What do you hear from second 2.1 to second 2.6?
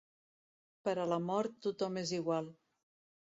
igual.